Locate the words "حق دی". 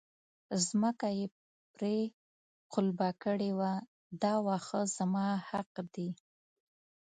5.49-6.09